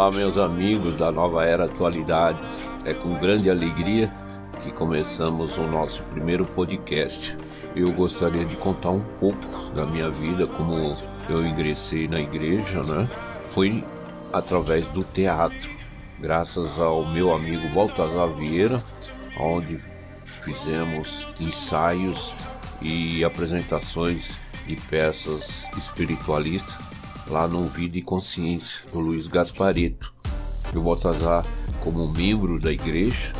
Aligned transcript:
Olá, 0.00 0.10
meus 0.10 0.38
amigos 0.38 0.94
da 0.94 1.12
Nova 1.12 1.44
Era 1.44 1.66
Atualidades. 1.66 2.70
É 2.86 2.94
com 2.94 3.18
grande 3.18 3.50
alegria 3.50 4.10
que 4.62 4.72
começamos 4.72 5.58
o 5.58 5.66
nosso 5.66 6.02
primeiro 6.04 6.46
podcast. 6.46 7.36
Eu 7.76 7.92
gostaria 7.92 8.46
de 8.46 8.56
contar 8.56 8.92
um 8.92 9.04
pouco 9.20 9.46
da 9.74 9.84
minha 9.84 10.08
vida, 10.08 10.46
como 10.46 10.94
eu 11.28 11.46
ingressei 11.46 12.08
na 12.08 12.18
igreja, 12.18 12.82
né? 12.82 13.06
Foi 13.50 13.84
através 14.32 14.88
do 14.88 15.04
teatro, 15.04 15.70
graças 16.18 16.78
ao 16.78 17.04
meu 17.04 17.34
amigo 17.34 17.68
Baltazar 17.74 18.28
Vieira, 18.28 18.82
onde 19.38 19.78
fizemos 20.40 21.28
ensaios 21.38 22.34
e 22.80 23.22
apresentações 23.22 24.30
de 24.66 24.76
peças 24.76 25.66
espiritualistas 25.76 26.89
lá 27.30 27.46
no 27.46 27.62
Vida 27.68 27.96
e 27.96 28.02
Consciência, 28.02 28.82
do 28.92 28.98
Luiz 28.98 29.28
Gaspareto. 29.28 30.12
O 30.74 30.80
Baltazar, 30.80 31.44
como 31.82 32.08
membro 32.08 32.60
da 32.60 32.72
igreja, 32.72 33.32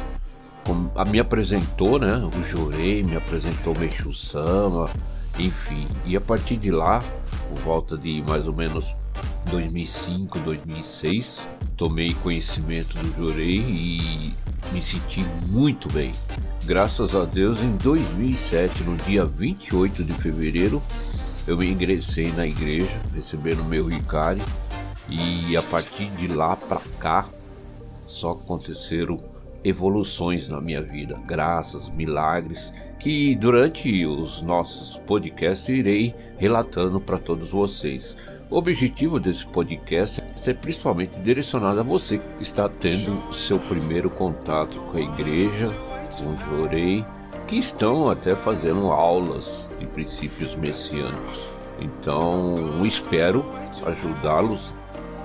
como, 0.65 0.91
a, 0.95 1.05
me 1.05 1.19
apresentou, 1.19 1.99
né? 1.99 2.17
O 2.17 2.43
Jurei, 2.43 3.03
me 3.03 3.17
apresentou 3.17 3.77
Meixo 3.77 4.15
Sama, 4.15 4.89
enfim. 5.39 5.87
E 6.07 6.17
a 6.17 6.21
partir 6.21 6.57
de 6.57 6.71
lá, 6.71 7.03
por 7.49 7.59
volta 7.59 7.99
de 7.99 8.23
mais 8.29 8.47
ou 8.47 8.55
menos 8.55 8.95
2005, 9.51 10.39
2006, 10.41 11.41
tomei 11.77 12.15
conhecimento 12.15 12.97
do 12.99 13.17
Jurei 13.17 13.59
e 13.59 14.35
me 14.73 14.81
senti 14.81 15.25
muito 15.49 15.93
bem. 15.93 16.13
Graças 16.65 17.15
a 17.15 17.25
Deus, 17.25 17.61
em 17.61 17.77
2007, 17.79 18.85
no 18.85 18.97
dia 18.99 19.25
28 19.25 20.05
de 20.05 20.13
fevereiro, 20.13 20.81
eu 21.47 21.57
me 21.57 21.69
ingressei 21.69 22.33
na 22.33 22.47
igreja, 22.47 23.01
recebendo 23.15 23.65
meu 23.65 23.87
Ricari, 23.87 24.43
e 25.09 25.57
a 25.57 25.63
partir 25.63 26.09
de 26.11 26.29
lá 26.29 26.57
para 26.57 26.81
cá 26.99 27.27
só 28.07 28.33
aconteceram 28.33 29.21
evoluções 29.63 30.49
na 30.49 30.61
minha 30.61 30.83
vida, 30.83 31.19
graças, 31.27 31.89
milagres, 31.91 32.73
que 32.99 33.35
durante 33.37 34.07
os 34.07 34.43
nossos 34.43 34.99
podcasts 34.99 35.69
irei 35.69 36.15
relatando 36.39 37.01
para 37.01 37.19
todos 37.19 37.51
vocês. 37.51 38.17
O 38.51 38.57
objetivo 38.57 39.21
desse 39.21 39.47
podcast 39.47 40.23
é 40.45 40.55
principalmente 40.55 41.21
direcionado 41.21 41.81
a 41.81 41.85
você 41.85 42.19
que 42.19 42.43
está 42.43 42.69
tendo 42.69 43.33
seu 43.33 43.59
primeiro 43.59 44.11
contato 44.11 44.79
com 44.91 44.97
a 44.97 45.01
igreja, 45.01 45.73
com 46.19 46.35
o 46.35 46.39
Jorei, 46.39 47.05
que 47.51 47.59
estão 47.59 48.09
até 48.09 48.37
fazendo 48.37 48.93
aulas 48.93 49.67
de 49.81 49.85
princípios 49.85 50.55
messiânicos. 50.55 51.53
Então, 51.81 52.87
espero 52.87 53.45
ajudá-los 53.85 54.77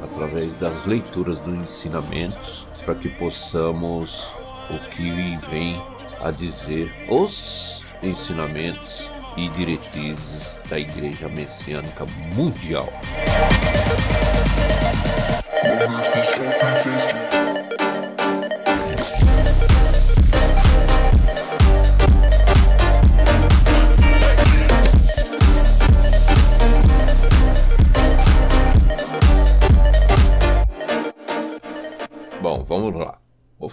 através 0.01 0.47
das 0.57 0.87
leituras 0.87 1.37
dos 1.41 1.53
ensinamentos 1.53 2.67
para 2.83 2.95
que 2.95 3.09
possamos 3.09 4.33
o 4.71 4.79
que 4.89 5.37
vem 5.51 5.79
a 6.23 6.31
dizer 6.31 6.91
os 7.07 7.85
ensinamentos 8.01 9.11
e 9.37 9.47
diretrizes 9.49 10.59
da 10.67 10.79
Igreja 10.79 11.29
Messiânica 11.29 12.07
Mundial. 12.35 12.89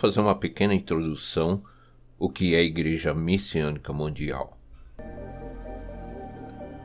Fazer 0.03 0.19
uma 0.19 0.35
pequena 0.35 0.75
introdução 0.75 1.63
o 2.19 2.29
que 2.29 2.57
é 2.57 2.59
a 2.59 2.63
Igreja 2.63 3.15
Messiânica 3.15 3.93
Mundial. 3.93 4.59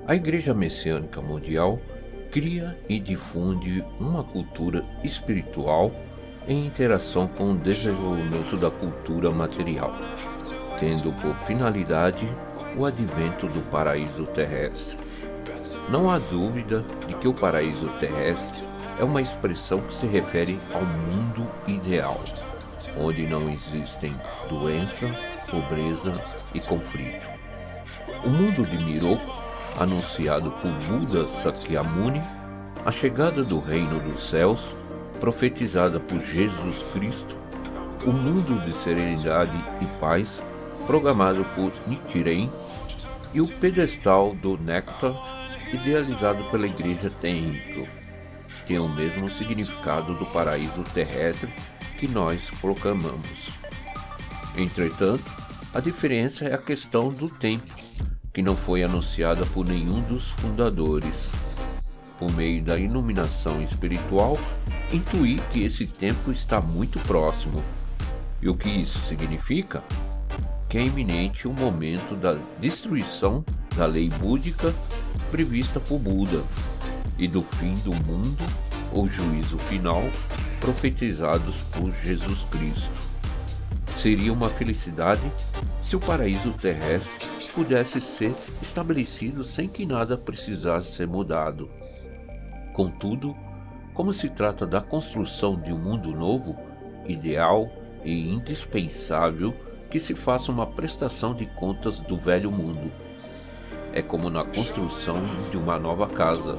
A 0.05 0.15
Igreja 0.15 0.53
Messiânica 0.53 1.19
Mundial 1.19 1.81
cria 2.29 2.79
e 2.87 2.99
difunde 2.99 3.83
uma 3.99 4.23
cultura 4.23 4.85
espiritual 5.03 5.91
em 6.47 6.63
interação 6.63 7.27
com 7.27 7.53
o 7.53 7.57
desenvolvimento 7.57 8.55
da 8.55 8.69
cultura 8.69 9.31
material, 9.31 9.91
tendo 10.79 11.11
por 11.19 11.33
finalidade 11.47 12.27
o 12.79 12.85
advento 12.85 13.47
do 13.47 13.61
paraíso 13.71 14.27
terrestre. 14.27 14.95
Não 15.89 16.07
há 16.11 16.19
dúvida 16.19 16.85
de 17.07 17.15
que 17.15 17.27
o 17.27 17.33
paraíso 17.33 17.89
terrestre 17.99 18.63
é 18.99 19.03
uma 19.03 19.23
expressão 19.23 19.81
que 19.81 19.93
se 19.95 20.05
refere 20.05 20.59
ao 20.71 20.85
mundo 20.85 21.49
ideal, 21.65 22.21
onde 22.99 23.25
não 23.27 23.49
existem 23.49 24.15
doença, 24.49 25.07
pobreza 25.49 26.13
e 26.53 26.59
conflito. 26.59 27.29
O 28.23 28.29
mundo 28.29 28.63
de 28.63 28.77
Miroku, 28.77 29.21
anunciado 29.79 30.51
por 30.51 30.71
Buda 30.71 31.27
Sakyamuni, 31.27 32.21
a 32.85 32.91
chegada 32.91 33.43
do 33.43 33.59
reino 33.59 33.99
dos 33.99 34.23
céus, 34.23 34.75
profetizada 35.19 35.99
por 35.99 36.19
Jesus 36.25 36.83
Cristo, 36.93 37.37
o 38.05 38.11
mundo 38.11 38.63
de 38.65 38.73
serenidade 38.77 39.57
e 39.81 39.85
paz, 39.99 40.41
programado 40.85 41.43
por 41.55 41.71
Nichiren, 41.85 42.49
e 43.33 43.41
o 43.41 43.47
pedestal 43.47 44.33
do 44.35 44.57
néctar, 44.57 45.13
idealizado 45.73 46.43
pela 46.49 46.65
Igreja 46.65 47.11
Tenriko 47.19 47.87
tem 48.67 48.77
o 48.77 48.89
mesmo 48.89 49.29
significado 49.29 50.13
do 50.15 50.25
paraíso 50.25 50.83
terrestre 50.93 51.51
que 51.97 52.07
nós 52.07 52.49
proclamamos. 52.61 53.49
Entretanto, 54.55 55.23
a 55.73 55.79
diferença 55.79 56.45
é 56.45 56.53
a 56.53 56.57
questão 56.57 57.09
do 57.09 57.29
tempo, 57.29 57.73
que 58.33 58.41
não 58.41 58.55
foi 58.55 58.83
anunciada 58.83 59.45
por 59.47 59.65
nenhum 59.65 60.01
dos 60.01 60.31
fundadores. 60.31 61.29
Por 62.19 62.31
meio 62.33 62.63
da 62.63 62.77
iluminação 62.77 63.61
espiritual, 63.61 64.37
intuí 64.91 65.39
que 65.51 65.63
esse 65.63 65.85
tempo 65.85 66.31
está 66.31 66.61
muito 66.61 66.99
próximo. 67.01 67.63
E 68.41 68.49
o 68.49 68.55
que 68.55 68.69
isso 68.69 68.99
significa? 68.99 69.83
Que 70.69 70.77
é 70.77 70.85
iminente 70.85 71.47
o 71.47 71.53
momento 71.53 72.15
da 72.15 72.37
destruição 72.59 73.43
da 73.75 73.85
lei 73.85 74.09
búdica 74.09 74.73
prevista 75.31 75.79
por 75.79 75.99
Buda 75.99 76.43
e 77.17 77.27
do 77.27 77.41
fim 77.41 77.73
do 77.75 77.93
mundo 78.05 78.43
ou 78.93 79.07
juízo 79.07 79.57
final 79.57 80.03
profetizados 80.59 81.61
por 81.73 81.91
Jesus 82.03 82.43
Cristo. 82.45 83.07
Seria 83.95 84.31
uma 84.31 84.49
felicidade 84.49 85.31
se 85.81 85.95
o 85.95 85.99
paraíso 85.99 86.51
terrestre 86.53 87.27
pudesse 87.53 87.99
ser 87.99 88.35
estabelecido 88.61 89.43
sem 89.43 89.67
que 89.67 89.85
nada 89.85 90.17
precisasse 90.17 90.91
ser 90.91 91.07
mudado. 91.07 91.69
Contudo, 92.73 93.35
como 93.93 94.13
se 94.13 94.29
trata 94.29 94.67
da 94.67 94.79
construção 94.79 95.59
de 95.59 95.73
um 95.73 95.77
mundo 95.79 96.11
novo, 96.11 96.55
ideal 97.07 97.67
e 98.03 98.29
indispensável 98.29 99.55
que 99.89 99.99
se 99.99 100.13
faça 100.13 100.51
uma 100.51 100.67
prestação 100.67 101.33
de 101.33 101.45
contas 101.45 101.99
do 101.99 102.17
velho 102.17 102.51
mundo. 102.51 102.91
É 103.91 104.01
como 104.01 104.29
na 104.29 104.43
construção 104.43 105.23
de 105.49 105.57
uma 105.57 105.79
nova 105.79 106.07
casa, 106.07 106.55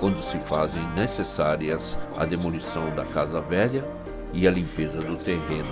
quando 0.00 0.20
se 0.22 0.38
fazem 0.38 0.82
necessárias 0.94 1.98
a 2.16 2.24
demolição 2.24 2.92
da 2.94 3.04
casa 3.04 3.40
velha 3.40 3.84
e 4.32 4.48
a 4.48 4.50
limpeza 4.50 4.98
do 5.00 5.14
terreno. 5.14 5.70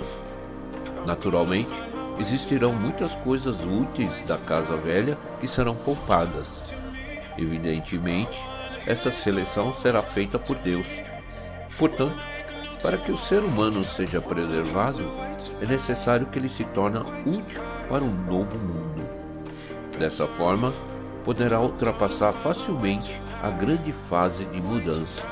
Naturalmente, 1.05 1.71
existirão 2.19 2.71
muitas 2.71 3.15
coisas 3.15 3.55
úteis 3.65 4.21
da 4.23 4.37
casa 4.37 4.77
velha 4.77 5.17
que 5.41 5.47
serão 5.47 5.75
poupadas. 5.75 6.47
Evidentemente, 7.37 8.37
essa 8.85 9.11
seleção 9.11 9.73
será 9.73 10.01
feita 10.01 10.37
por 10.37 10.55
Deus. 10.57 10.87
Portanto, 11.77 12.17
para 12.83 12.97
que 12.97 13.11
o 13.11 13.17
ser 13.17 13.39
humano 13.39 13.83
seja 13.83 14.21
preservado, 14.21 15.03
é 15.59 15.65
necessário 15.65 16.27
que 16.27 16.37
ele 16.37 16.49
se 16.49 16.63
torne 16.65 16.99
útil 17.25 17.61
para 17.89 18.03
um 18.03 18.13
novo 18.13 18.57
mundo. 18.57 19.09
Dessa 19.97 20.27
forma, 20.27 20.71
poderá 21.25 21.59
ultrapassar 21.59 22.31
facilmente 22.31 23.21
a 23.41 23.49
grande 23.49 23.91
fase 24.09 24.45
de 24.45 24.61
mudança. 24.61 25.23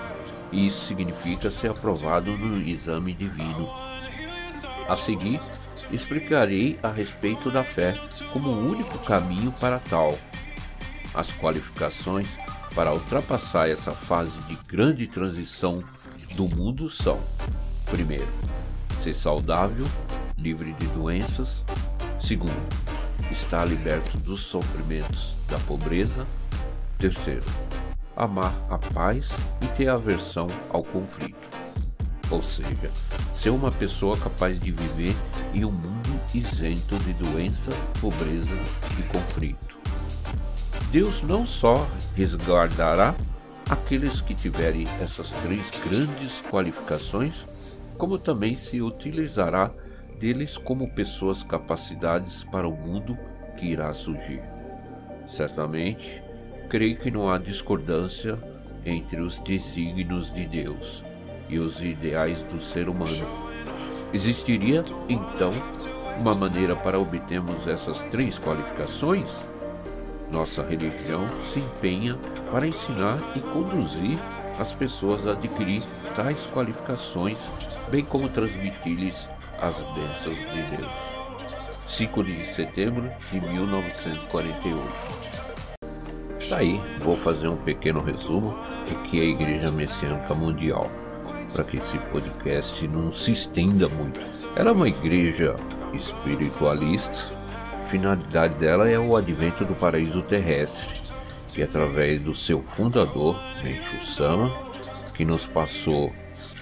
Isso 0.52 0.86
significa 0.86 1.52
ser 1.52 1.72
aprovado 1.72 2.32
no 2.38 2.62
exame 2.62 3.14
divino. 3.14 3.70
A 4.88 4.96
seguir, 4.96 5.42
explicarei 5.92 6.80
a 6.82 6.90
respeito 6.90 7.52
da 7.52 7.64
fé 7.64 8.00
como 8.32 8.50
o 8.50 8.72
único 8.72 8.98
caminho 9.00 9.52
para 9.52 9.80
tal. 9.80 10.18
As 11.14 11.32
qualificações 11.32 12.28
para 12.74 12.94
ultrapassar 12.94 13.70
essa 13.70 13.92
fase 13.92 14.38
de 14.44 14.56
grande 14.68 15.08
transição 15.08 15.80
do 16.36 16.48
mundo 16.48 16.90
são: 16.90 17.20
primeiro, 17.90 18.28
ser 19.02 19.14
saudável, 19.14 19.86
livre 20.38 20.74
de 20.74 20.88
doenças. 20.88 21.64
Segundo, 22.22 22.56
estar 23.32 23.66
liberto 23.66 24.18
dos 24.20 24.42
sofrimentos 24.42 25.34
da 25.50 25.58
pobreza. 25.60 26.26
Terceiro, 26.98 27.44
amar 28.18 28.54
a 28.70 28.78
paz 28.78 29.30
e 29.62 29.68
ter 29.68 29.88
aversão 29.88 30.48
ao 30.70 30.84
conflito. 30.84 31.48
ou 32.30 32.44
seja, 32.44 32.92
ser 33.34 33.52
uma 33.52 33.72
pessoa 33.72 34.18
capaz 34.18 34.60
de 34.60 34.72
viver 34.72 35.16
em 35.54 35.64
um 35.64 35.72
mundo 35.72 36.20
isento 36.34 36.98
de 36.98 37.14
doença, 37.14 37.72
pobreza 38.02 38.56
e 39.00 39.04
conflito. 39.04 39.78
Deus 40.92 41.22
não 41.24 41.46
só 41.46 41.88
resguardará 42.16 43.16
aqueles 43.70 44.22
que 44.22 44.34
tiverem 44.34 44.86
essas 45.02 45.32
três 45.32 45.70
grandes 45.86 46.42
qualificações, 46.50 47.46
como 47.98 48.18
também 48.18 48.56
se 48.56 48.82
utilizará 48.82 49.72
deles 50.20 50.58
como 50.58 50.90
pessoas 50.90 51.44
capacidades 51.44 52.44
para 52.44 52.68
o 52.68 52.76
mundo 52.76 53.18
que 53.58 53.68
irá 53.68 53.94
surgir. 53.94 54.42
Certamente, 55.28 56.24
creio 56.70 56.98
que 56.98 57.10
não 57.10 57.32
há 57.32 57.38
discordância 57.38 58.38
entre 58.86 59.22
os 59.22 59.40
desígnios 59.40 60.34
de 60.34 60.46
Deus 60.46 61.02
e 61.50 61.60
os 61.60 61.82
ideais 61.82 62.44
do 62.44 62.62
ser 62.62 62.90
humano. 62.90 63.26
Existiria, 64.14 64.84
então, 65.08 65.54
uma 66.20 66.36
maneira 66.36 66.76
para 66.76 67.00
obtermos 67.00 67.68
essas 67.68 68.00
três 68.06 68.40
qualificações? 68.40 69.32
Nossa 70.32 70.64
religião 70.64 71.28
se 71.44 71.60
empenha 71.60 72.18
para 72.52 72.68
ensinar 72.68 73.18
e 73.36 73.40
conduzir 73.40 74.18
as 74.60 74.74
pessoas 74.74 75.28
a 75.28 75.32
adquirir 75.32 75.84
tais 76.16 76.46
qualificações, 76.48 77.38
bem 77.90 78.04
como 78.04 78.28
transmitir-lhes 78.28 79.30
as 79.62 79.76
bênçãos 79.94 80.38
de 80.38 80.78
Deus. 80.78 80.92
5 81.86 82.24
de 82.24 82.46
setembro 82.46 83.10
de 83.32 83.40
1948. 83.40 85.57
Tá 86.50 86.60
aí, 86.60 86.80
vou 87.04 87.18
fazer 87.18 87.50
um 87.50 87.58
pequeno 87.58 88.02
resumo 88.02 88.56
do 88.88 89.04
que 89.04 89.20
é 89.20 89.24
a 89.24 89.26
Igreja 89.26 89.70
Messiânica 89.70 90.34
Mundial, 90.34 90.90
para 91.52 91.66
que 91.66 91.76
esse 91.76 91.98
podcast 92.10 92.88
não 92.88 93.12
se 93.12 93.34
estenda 93.34 93.90
muito. 93.90 94.22
Ela 94.56 94.70
é 94.70 94.72
uma 94.72 94.88
igreja 94.88 95.58
espiritualista, 95.94 97.34
a 97.74 97.86
finalidade 97.90 98.54
dela 98.54 98.90
é 98.90 98.98
o 98.98 99.18
advento 99.18 99.66
do 99.66 99.76
paraíso 99.76 100.22
terrestre, 100.22 101.02
que 101.50 101.62
através 101.62 102.22
do 102.22 102.34
seu 102.34 102.64
fundador, 102.64 103.38
Meishu 103.62 104.06
Sama, 104.06 104.50
que 105.14 105.26
nos 105.26 105.46
passou 105.48 106.14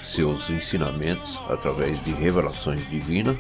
seus 0.04 0.50
ensinamentos 0.50 1.40
através 1.48 2.04
de 2.04 2.12
revelações 2.12 2.90
divinas, 2.90 3.38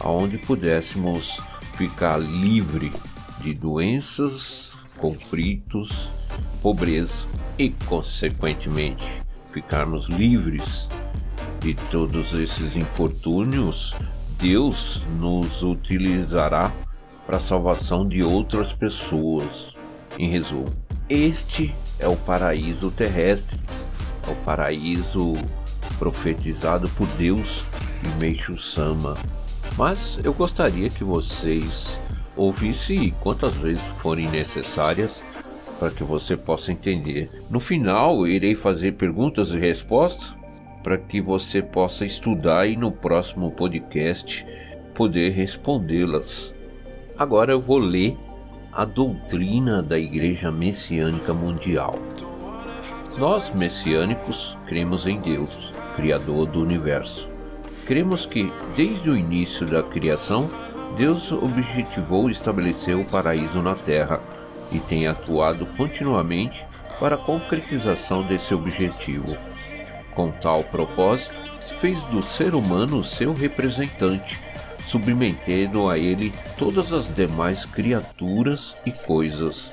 aonde 0.00 0.38
pudéssemos 0.38 1.42
ficar 1.76 2.16
livre 2.16 2.90
de 3.40 3.52
doenças, 3.52 4.73
conflitos, 4.98 6.08
pobreza 6.62 7.26
e, 7.58 7.70
consequentemente, 7.86 9.04
ficarmos 9.52 10.08
livres 10.08 10.88
de 11.60 11.74
todos 11.74 12.34
esses 12.34 12.76
infortúnios, 12.76 13.94
Deus 14.38 15.04
nos 15.18 15.62
utilizará 15.62 16.72
para 17.26 17.38
a 17.38 17.40
salvação 17.40 18.06
de 18.06 18.22
outras 18.22 18.72
pessoas. 18.72 19.74
Em 20.18 20.28
resumo, 20.28 20.66
este 21.08 21.74
é 21.98 22.08
o 22.08 22.16
paraíso 22.16 22.90
terrestre, 22.90 23.58
é 24.26 24.30
o 24.30 24.36
paraíso 24.36 25.32
profetizado 25.98 26.88
por 26.90 27.06
Deus 27.16 27.64
em 28.04 28.18
Meishu 28.18 28.58
Sama. 28.58 29.16
Mas 29.76 30.18
eu 30.22 30.32
gostaria 30.32 30.88
que 30.88 31.02
vocês 31.02 31.98
ouvissem 32.36 33.10
quantas 33.20 33.54
vezes 33.56 33.82
forem 33.82 34.28
necessárias 34.28 35.22
para 35.78 35.90
que 35.90 36.02
você 36.02 36.36
possa 36.36 36.72
entender. 36.72 37.30
No 37.50 37.60
final, 37.60 38.26
irei 38.26 38.54
fazer 38.54 38.92
perguntas 38.92 39.50
e 39.50 39.58
respostas 39.58 40.34
para 40.82 40.98
que 40.98 41.20
você 41.20 41.62
possa 41.62 42.04
estudar 42.04 42.66
e 42.66 42.76
no 42.76 42.92
próximo 42.92 43.50
podcast 43.50 44.46
poder 44.94 45.30
respondê-las. 45.30 46.54
Agora 47.18 47.52
eu 47.52 47.60
vou 47.60 47.78
ler 47.78 48.16
a 48.72 48.84
doutrina 48.84 49.82
da 49.82 49.98
Igreja 49.98 50.50
Messiânica 50.50 51.32
Mundial. 51.32 51.98
Nós, 53.18 53.54
messiânicos, 53.54 54.58
cremos 54.66 55.06
em 55.06 55.20
Deus, 55.20 55.72
Criador 55.94 56.46
do 56.46 56.60
universo. 56.60 57.30
Cremos 57.86 58.26
que, 58.26 58.52
desde 58.76 59.08
o 59.08 59.16
início 59.16 59.66
da 59.66 59.82
criação, 59.82 60.50
Deus 60.96 61.32
objetivou 61.32 62.30
estabelecer 62.30 62.96
o 62.96 63.04
paraíso 63.04 63.60
na 63.60 63.74
Terra 63.74 64.20
e 64.70 64.78
tem 64.78 65.06
atuado 65.06 65.66
continuamente 65.76 66.64
para 67.00 67.16
a 67.16 67.18
concretização 67.18 68.22
desse 68.22 68.54
objetivo. 68.54 69.36
Com 70.14 70.30
tal 70.30 70.62
propósito, 70.62 71.34
fez 71.80 71.98
do 72.04 72.22
ser 72.22 72.54
humano 72.54 73.02
seu 73.02 73.32
representante, 73.32 74.38
submetendo 74.86 75.90
a 75.90 75.98
ele 75.98 76.32
todas 76.56 76.92
as 76.92 77.12
demais 77.12 77.64
criaturas 77.64 78.76
e 78.86 78.92
coisas. 78.92 79.72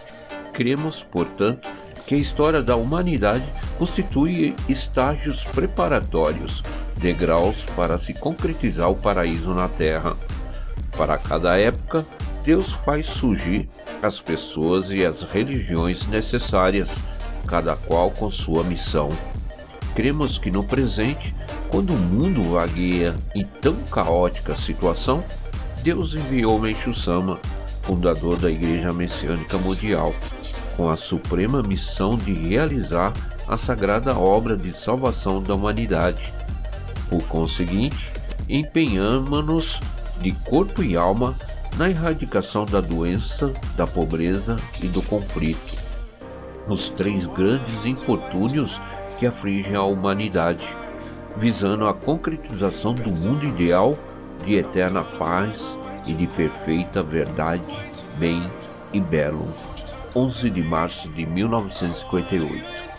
Cremos, 0.52 1.04
portanto, 1.04 1.70
que 2.08 2.16
a 2.16 2.18
história 2.18 2.64
da 2.64 2.76
humanidade 2.76 3.46
constitui 3.78 4.56
estágios 4.68 5.44
preparatórios, 5.44 6.64
degraus 6.98 7.64
para 7.76 7.98
se 7.98 8.14
concretizar 8.14 8.90
o 8.90 8.96
paraíso 8.96 9.54
na 9.54 9.68
Terra. 9.68 10.18
Para 11.02 11.18
cada 11.18 11.58
época, 11.58 12.06
Deus 12.44 12.74
faz 12.74 13.08
surgir 13.08 13.68
as 14.04 14.22
pessoas 14.22 14.92
e 14.92 15.04
as 15.04 15.24
religiões 15.24 16.06
necessárias, 16.06 16.96
cada 17.48 17.76
qual 17.76 18.12
com 18.12 18.30
sua 18.30 18.64
missão. 18.64 19.10
Cremos 19.96 20.38
que 20.38 20.52
no 20.52 20.64
presente, 20.64 21.36
quando 21.70 21.92
o 21.92 21.98
mundo 21.98 22.44
vagueia 22.44 23.16
em 23.34 23.44
tão 23.44 23.74
caótica 23.92 24.56
situação, 24.56 25.24
Deus 25.82 26.14
enviou 26.14 26.60
Meishu 26.60 26.94
Sama, 26.94 27.40
fundador 27.82 28.38
da 28.38 28.52
Igreja 28.52 28.94
Messiânica 28.94 29.58
Mundial, 29.58 30.14
com 30.78 30.88
a 30.88 30.96
suprema 30.96 31.64
missão 31.64 32.16
de 32.16 32.32
realizar 32.32 33.12
a 33.48 33.58
sagrada 33.58 34.16
obra 34.16 34.56
de 34.56 34.72
salvação 34.72 35.42
da 35.42 35.56
humanidade. 35.56 36.32
Por 37.10 37.24
conseguinte, 37.24 38.08
empenhamos-nos 38.48 39.80
de 40.22 40.32
corpo 40.32 40.84
e 40.84 40.96
alma 40.96 41.36
na 41.78 41.90
erradicação 41.90 42.66
da 42.66 42.80
doença, 42.80 43.52
da 43.76 43.88
pobreza 43.88 44.56
e 44.82 44.88
do 44.88 45.02
conflito, 45.02 45.76
nos 46.68 46.90
três 46.90 47.26
grandes 47.26 47.86
infortúnios 47.86 48.80
que 49.18 49.26
afligem 49.26 49.76
a 49.76 49.84
humanidade, 49.84 50.66
visando 51.38 51.88
a 51.88 51.94
concretização 51.94 52.94
do 52.94 53.10
mundo 53.12 53.46
ideal 53.46 53.98
de 54.46 54.56
eterna 54.56 55.04
paz 55.04 55.78
e 56.06 56.14
de 56.14 56.28
perfeita 56.28 57.02
verdade, 57.02 57.64
bem 58.18 58.50
e 58.94 59.00
belo. 59.00 59.48
11 60.16 60.50
de 60.50 60.62
março 60.62 61.10
de 61.10 61.26
1958 61.26 62.91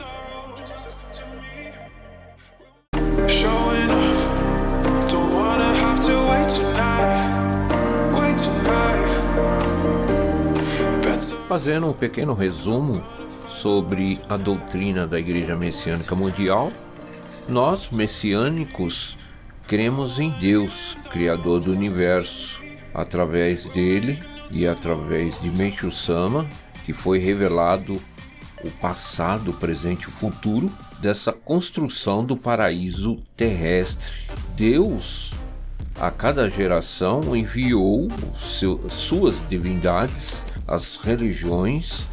fazendo 11.53 11.91
um 11.91 11.93
pequeno 11.93 12.33
resumo 12.33 13.05
sobre 13.47 14.19
a 14.27 14.39
doutrina 14.39 15.07
da 15.07 15.21
Igreja 15.21 15.55
Messiânica 15.55 16.15
Mundial, 16.15 16.73
nós, 17.47 17.91
messiânicos, 17.91 19.19
cremos 19.69 20.19
em 20.19 20.31
Deus, 20.31 20.97
Criador 21.13 21.61
do 21.61 21.71
universo. 21.71 22.59
Através 22.95 23.67
dele 23.67 24.19
e 24.51 24.67
através 24.67 25.43
de 25.43 25.51
Meishu 25.51 25.93
Sama, 25.93 26.49
que 26.87 26.95
foi 26.95 27.19
revelado 27.19 28.01
o 28.65 28.71
passado, 28.71 29.51
o 29.51 29.55
presente 29.55 30.05
e 30.05 30.09
o 30.09 30.11
futuro 30.11 30.73
dessa 31.01 31.35
construção 31.35 32.25
do 32.25 32.35
paraíso 32.35 33.23
terrestre. 33.37 34.11
Deus, 34.57 35.35
a 36.01 36.11
cada 36.11 36.49
geração, 36.49 37.37
enviou 37.37 38.09
seu, 38.39 38.89
suas 38.89 39.35
divindades 39.51 40.51
as 40.73 40.97
religiões 40.97 42.07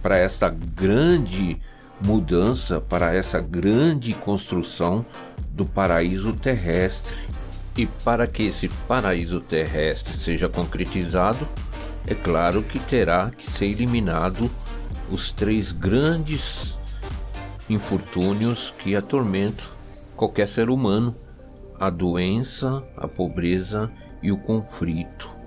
para 0.00 0.16
esta 0.16 0.48
grande 0.48 1.60
mudança, 2.02 2.80
para 2.80 3.14
essa 3.14 3.38
grande 3.38 4.14
construção 4.14 5.04
do 5.50 5.66
paraíso 5.66 6.32
terrestre. 6.32 7.14
E 7.76 7.84
para 7.86 8.26
que 8.26 8.44
esse 8.44 8.66
paraíso 8.88 9.40
terrestre 9.40 10.16
seja 10.16 10.48
concretizado, 10.48 11.46
é 12.06 12.14
claro 12.14 12.62
que 12.62 12.78
terá 12.78 13.30
que 13.30 13.50
ser 13.50 13.66
eliminado 13.66 14.50
os 15.10 15.30
três 15.30 15.70
grandes 15.70 16.78
infortúnios 17.68 18.72
que 18.78 18.96
atormentam 18.96 19.66
qualquer 20.16 20.48
ser 20.48 20.70
humano: 20.70 21.14
a 21.78 21.90
doença, 21.90 22.82
a 22.96 23.06
pobreza 23.06 23.90
e 24.22 24.32
o 24.32 24.38
conflito 24.38 25.41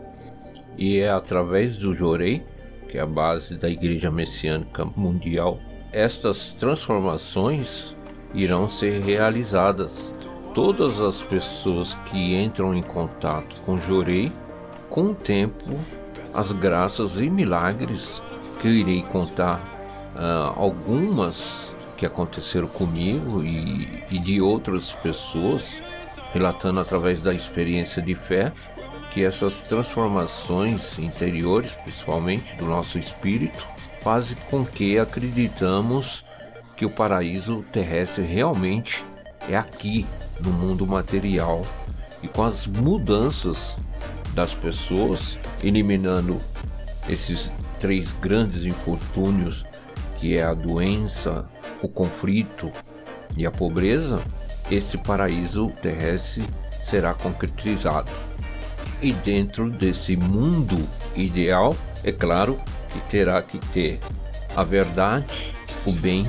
e 0.77 0.99
é 0.99 1.09
através 1.09 1.77
do 1.77 1.93
Jorei, 1.93 2.43
que 2.87 2.97
é 2.97 3.01
a 3.01 3.05
base 3.05 3.55
da 3.55 3.69
Igreja 3.69 4.11
Messiânica 4.11 4.85
Mundial, 4.85 5.59
estas 5.91 6.51
transformações 6.53 7.95
irão 8.33 8.67
ser 8.67 9.01
realizadas. 9.01 10.13
Todas 10.53 11.01
as 11.01 11.21
pessoas 11.21 11.93
que 12.05 12.35
entram 12.35 12.73
em 12.73 12.81
contato 12.81 13.61
com 13.61 13.77
Jorei, 13.77 14.31
com 14.89 15.03
o 15.03 15.15
tempo, 15.15 15.77
as 16.33 16.51
graças 16.51 17.17
e 17.17 17.29
milagres 17.29 18.21
que 18.59 18.67
eu 18.67 18.73
irei 18.73 19.01
contar 19.03 19.59
uh, 20.15 20.59
algumas 20.59 21.73
que 21.97 22.05
aconteceram 22.05 22.67
comigo 22.67 23.43
e, 23.43 24.03
e 24.09 24.19
de 24.19 24.41
outras 24.41 24.91
pessoas, 24.93 25.81
relatando 26.33 26.79
através 26.79 27.21
da 27.21 27.33
experiência 27.33 28.01
de 28.01 28.15
fé 28.15 28.51
que 29.15 29.23
essas 29.23 29.61
transformações 29.61 30.99
interiores, 30.99 31.71
principalmente 31.71 32.53
do 32.57 32.65
nosso 32.65 32.99
espírito, 32.99 33.65
fazem 34.01 34.35
com 34.51 34.65
que 34.65 34.99
acreditamos 34.99 36.25
que 36.75 36.85
o 36.85 36.89
paraíso 36.89 37.63
terrestre 37.71 38.25
realmente 38.25 39.05
é 39.47 39.55
aqui 39.55 40.05
no 40.41 40.51
mundo 40.51 40.85
material 40.85 41.61
e 42.21 42.27
com 42.27 42.43
as 42.43 42.67
mudanças 42.67 43.77
das 44.33 44.53
pessoas, 44.53 45.37
eliminando 45.63 46.37
esses 47.07 47.53
três 47.79 48.11
grandes 48.11 48.65
infortúnios 48.65 49.65
que 50.17 50.37
é 50.37 50.43
a 50.43 50.53
doença, 50.53 51.47
o 51.81 51.87
conflito 51.87 52.69
e 53.37 53.45
a 53.45 53.51
pobreza, 53.51 54.21
esse 54.69 54.97
paraíso 54.97 55.71
terrestre 55.81 56.45
será 56.83 57.13
concretizado. 57.13 58.11
E 59.01 59.11
dentro 59.11 59.69
desse 59.69 60.15
mundo 60.15 60.87
ideal, 61.15 61.75
é 62.03 62.11
claro 62.11 62.59
que 62.89 62.99
terá 63.01 63.41
que 63.41 63.59
ter 63.59 63.99
a 64.55 64.63
verdade, 64.63 65.53
o 65.85 65.91
bem 65.91 66.27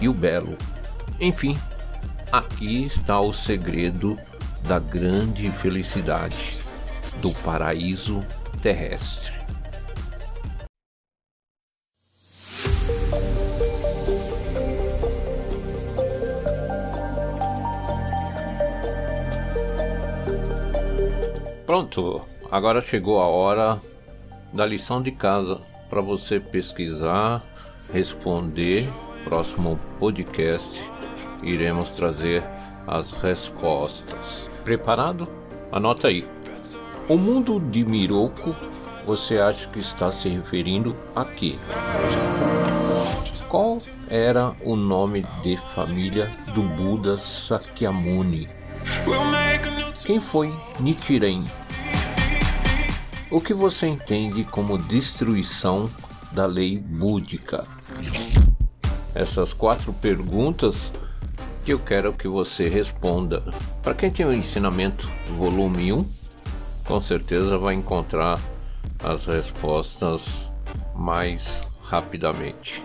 e 0.00 0.08
o 0.08 0.12
belo. 0.12 0.56
Enfim, 1.20 1.56
aqui 2.30 2.84
está 2.84 3.20
o 3.20 3.32
segredo 3.32 4.18
da 4.66 4.78
grande 4.78 5.50
felicidade 5.50 6.60
do 7.20 7.32
paraíso 7.32 8.24
terrestre. 8.60 9.32
Pronto, 21.72 22.20
agora 22.50 22.82
chegou 22.82 23.18
a 23.18 23.26
hora 23.26 23.80
da 24.52 24.66
lição 24.66 25.00
de 25.00 25.10
casa 25.10 25.62
para 25.88 26.02
você 26.02 26.38
pesquisar, 26.38 27.42
responder. 27.90 28.86
Próximo 29.24 29.80
podcast 29.98 30.86
iremos 31.42 31.92
trazer 31.92 32.44
as 32.86 33.12
respostas. 33.12 34.50
Preparado? 34.62 35.26
Anota 35.72 36.08
aí. 36.08 36.28
O 37.08 37.16
mundo 37.16 37.58
de 37.58 37.86
Miroku, 37.86 38.54
você 39.06 39.38
acha 39.38 39.66
que 39.68 39.78
está 39.78 40.12
se 40.12 40.28
referindo 40.28 40.94
a 41.16 41.24
quê? 41.24 41.56
Qual 43.48 43.78
era 44.10 44.54
o 44.60 44.76
nome 44.76 45.24
de 45.42 45.56
família 45.56 46.30
do 46.54 46.60
Buda 46.76 47.14
Sakyamuni? 47.14 48.46
Quem 50.04 50.20
foi 50.20 50.52
Nichiren? 50.78 51.40
O 53.32 53.40
que 53.40 53.54
você 53.54 53.86
entende 53.86 54.44
como 54.44 54.76
destruição 54.76 55.88
da 56.32 56.44
lei 56.44 56.78
búdica? 56.78 57.66
Essas 59.14 59.54
quatro 59.54 59.90
perguntas 59.90 60.92
que 61.64 61.72
eu 61.72 61.78
quero 61.78 62.12
que 62.12 62.28
você 62.28 62.68
responda. 62.68 63.42
Para 63.82 63.94
quem 63.94 64.10
tem 64.10 64.26
o 64.26 64.34
ensinamento 64.34 65.10
volume 65.38 65.94
1, 65.94 66.06
com 66.84 67.00
certeza 67.00 67.56
vai 67.56 67.74
encontrar 67.74 68.38
as 69.02 69.24
respostas 69.24 70.52
mais 70.94 71.62
rapidamente. 71.84 72.82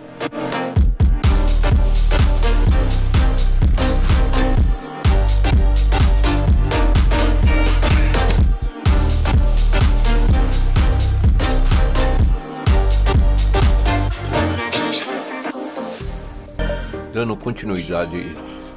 Dando 17.18 17.36
continuidade 17.36 18.36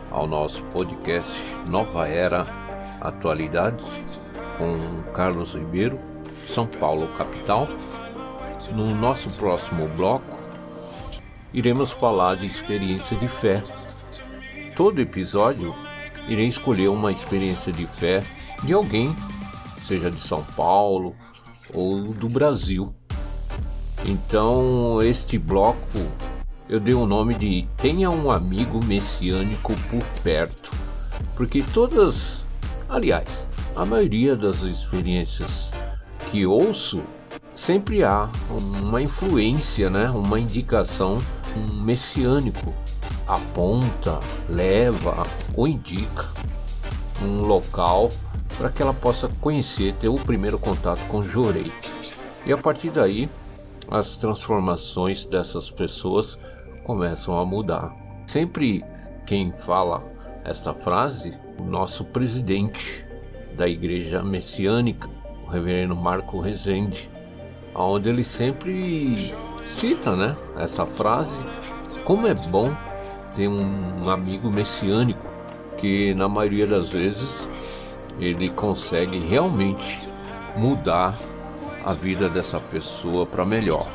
ao 0.09 0.25
nosso 0.25 0.63
podcast 0.73 1.43
Nova 1.69 2.07
Era 2.07 2.47
Atualidades 2.99 4.19
com 4.57 5.03
Carlos 5.13 5.53
Ribeiro, 5.53 5.99
São 6.43 6.65
Paulo, 6.65 7.07
capital. 7.19 7.67
No 8.75 8.95
nosso 8.95 9.29
próximo 9.37 9.87
bloco, 9.89 10.25
iremos 11.53 11.91
falar 11.91 12.37
de 12.37 12.47
experiência 12.47 13.15
de 13.15 13.27
fé. 13.27 13.61
Todo 14.75 14.99
episódio 14.99 15.75
irei 16.27 16.47
escolher 16.47 16.87
uma 16.87 17.11
experiência 17.11 17.71
de 17.71 17.85
fé 17.85 18.23
de 18.63 18.73
alguém, 18.73 19.15
seja 19.83 20.09
de 20.09 20.19
São 20.19 20.43
Paulo 20.57 21.15
ou 21.75 22.01
do 22.01 22.27
Brasil. 22.27 22.91
Então, 24.03 24.99
este 24.99 25.37
bloco 25.37 25.77
eu 26.71 26.79
dei 26.79 26.93
o 26.93 27.05
nome 27.05 27.35
de 27.35 27.67
Tenha 27.75 28.09
um 28.09 28.31
amigo 28.31 28.79
messiânico 28.85 29.73
por 29.89 30.01
perto, 30.23 30.71
porque 31.35 31.61
todas, 31.61 32.45
aliás, 32.87 33.27
a 33.75 33.85
maioria 33.85 34.37
das 34.37 34.61
experiências 34.61 35.73
que 36.27 36.45
ouço 36.45 37.03
sempre 37.53 38.05
há 38.05 38.29
uma 38.49 39.01
influência, 39.01 39.89
né, 39.89 40.09
uma 40.11 40.39
indicação 40.39 41.17
um 41.57 41.73
messiânico 41.81 42.73
aponta, 43.27 44.21
leva 44.47 45.27
ou 45.53 45.67
indica 45.67 46.25
um 47.21 47.43
local 47.43 48.09
para 48.57 48.69
que 48.69 48.81
ela 48.81 48.93
possa 48.93 49.27
conhecer, 49.41 49.93
ter 49.95 50.07
o 50.07 50.15
primeiro 50.15 50.57
contato 50.57 51.05
com 51.09 51.27
Jorei. 51.27 51.69
E 52.45 52.53
a 52.53 52.57
partir 52.57 52.91
daí, 52.91 53.29
as 53.89 54.15
transformações 54.15 55.25
dessas 55.25 55.69
pessoas 55.69 56.37
começam 56.83 57.37
a 57.37 57.45
mudar. 57.45 57.95
Sempre 58.25 58.83
quem 59.25 59.51
fala 59.51 60.03
esta 60.43 60.73
frase, 60.73 61.37
o 61.59 61.63
nosso 61.63 62.05
presidente 62.05 63.05
da 63.55 63.67
Igreja 63.67 64.23
Messiânica, 64.23 65.09
o 65.45 65.49
reverendo 65.49 65.95
Marco 65.95 66.39
Rezende, 66.39 67.09
onde 67.75 68.09
ele 68.09 68.23
sempre 68.23 69.33
cita 69.67 70.15
né, 70.15 70.35
essa 70.57 70.85
frase, 70.85 71.35
como 72.03 72.27
é 72.27 72.33
bom 72.33 72.71
ter 73.35 73.47
um 73.47 74.09
amigo 74.09 74.49
messiânico 74.49 75.25
que 75.77 76.13
na 76.13 76.27
maioria 76.27 76.67
das 76.67 76.89
vezes 76.91 77.47
ele 78.19 78.49
consegue 78.49 79.17
realmente 79.17 80.07
mudar 80.55 81.17
a 81.85 81.93
vida 81.93 82.29
dessa 82.29 82.59
pessoa 82.59 83.25
para 83.25 83.45
melhor 83.45 83.87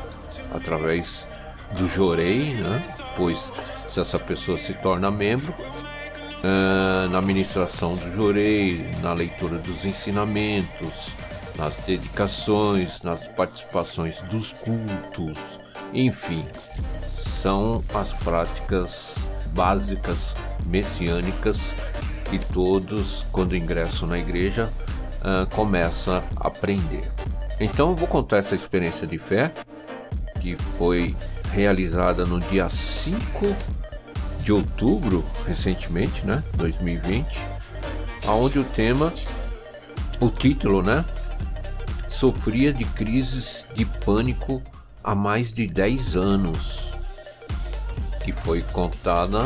através 0.53 1.27
do 1.71 1.87
Jorei, 1.87 2.53
né? 2.53 2.85
pois 3.15 3.51
se 3.89 3.99
essa 3.99 4.19
pessoa 4.19 4.57
se 4.57 4.73
torna 4.75 5.09
membro, 5.09 5.53
uh, 5.53 7.09
na 7.09 7.19
administração 7.19 7.91
do 7.91 8.15
Jorei, 8.15 8.89
na 9.01 9.13
leitura 9.13 9.57
dos 9.57 9.85
ensinamentos, 9.85 11.09
nas 11.57 11.77
dedicações, 11.77 13.01
nas 13.01 13.27
participações 13.27 14.21
dos 14.23 14.51
cultos, 14.51 15.59
enfim, 15.93 16.45
são 17.11 17.83
as 17.93 18.13
práticas 18.13 19.15
básicas 19.53 20.33
messiânicas 20.67 21.73
que 22.29 22.39
todos, 22.53 23.25
quando 23.31 23.55
ingressam 23.55 24.07
na 24.07 24.17
igreja, 24.19 24.71
uh, 25.21 25.47
começam 25.55 26.23
a 26.35 26.47
aprender. 26.47 27.09
Então 27.59 27.89
eu 27.89 27.95
vou 27.95 28.07
contar 28.07 28.37
essa 28.37 28.53
experiência 28.53 29.07
de 29.07 29.17
fé 29.17 29.51
que 30.39 30.55
foi 30.77 31.15
realizada 31.51 32.25
no 32.25 32.39
dia 32.39 32.69
5 32.69 33.55
de 34.41 34.51
outubro, 34.53 35.25
recentemente, 35.45 36.25
né, 36.25 36.43
2020, 36.55 37.25
aonde 38.25 38.59
o 38.59 38.63
tema, 38.63 39.13
o 40.19 40.29
título, 40.29 40.81
né, 40.81 41.03
sofria 42.09 42.71
de 42.71 42.85
crises 42.85 43.65
de 43.75 43.85
pânico 43.85 44.61
há 45.03 45.13
mais 45.13 45.51
de 45.53 45.67
10 45.67 46.15
anos, 46.15 46.91
que 48.23 48.31
foi 48.31 48.61
contada 48.61 49.39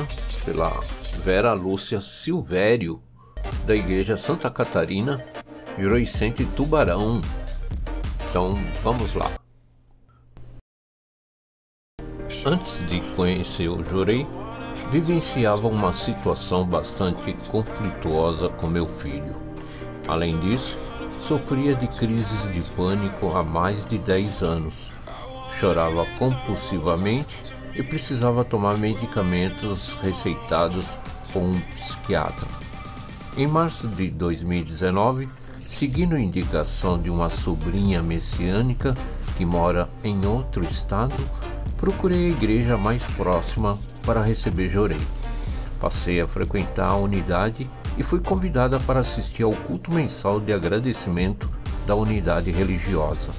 pela 0.46 0.80
Vera 1.24 1.54
Lúcia 1.54 2.02
Silvério, 2.02 3.02
da 3.66 3.76
Igreja 3.76 4.18
Santa 4.18 4.50
Catarina, 4.50 5.24
Vicente 5.78 6.46
Tubarão. 6.56 7.22
Então, 8.30 8.58
vamos 8.84 9.14
lá. 9.14 9.32
Antes 12.44 12.84
de 12.88 13.00
conhecer 13.16 13.70
o 13.70 13.84
Jorei, 13.84 14.26
vivenciava 14.90 15.68
uma 15.68 15.94
situação 15.94 16.66
bastante 16.66 17.36
conflituosa 17.52 18.50
com 18.50 18.66
meu 18.66 18.88
filho. 18.88 19.36
Além 20.08 20.40
disso, 20.40 20.76
sofria 21.22 21.76
de 21.76 21.88
crises 21.88 22.52
de 22.52 22.62
pânico 22.72 23.36
há 23.36 23.44
mais 23.44 23.86
de 23.86 24.00
10 24.00 24.42
anos. 24.42 24.92
Chorava 25.60 26.04
compulsivamente 26.18 27.54
e 27.76 27.84
precisava 27.84 28.44
tomar 28.44 28.76
medicamentos 28.76 29.94
receitados 30.02 30.88
por 31.32 31.44
um 31.44 31.60
psiquiatra. 31.78 32.48
Em 33.38 33.46
março 33.46 33.88
de 33.88 34.10
2019, 34.10 35.28
seguindo 35.70 36.18
indicação 36.18 36.98
de 36.98 37.12
uma 37.12 37.30
sobrinha 37.30 38.02
messiânica 38.02 38.96
que 39.38 39.46
mora 39.46 39.88
em 40.04 40.26
outro 40.26 40.66
estado, 40.66 41.16
procurei 41.82 42.28
a 42.28 42.30
igreja 42.30 42.78
mais 42.78 43.02
próxima 43.18 43.76
para 44.06 44.22
receber 44.22 44.70
Jorei. 44.70 45.02
Passei 45.80 46.22
a 46.22 46.28
frequentar 46.28 46.92
a 46.92 46.96
unidade 46.96 47.68
e 47.98 48.04
fui 48.04 48.20
convidada 48.20 48.80
para 48.82 49.00
assistir 49.00 49.42
ao 49.42 49.52
culto 49.52 49.92
mensal 49.92 50.40
de 50.40 50.54
agradecimento 50.54 51.52
da 51.88 51.96
unidade 51.96 52.52
religiosa. 52.52 53.32